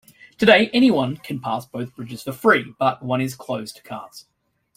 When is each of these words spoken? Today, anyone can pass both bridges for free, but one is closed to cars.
Today, 0.39 0.71
anyone 0.73 1.17
can 1.17 1.39
pass 1.39 1.67
both 1.67 1.95
bridges 1.95 2.23
for 2.23 2.31
free, 2.31 2.73
but 2.79 3.03
one 3.03 3.21
is 3.21 3.35
closed 3.35 3.75
to 3.75 3.83
cars. 3.83 4.25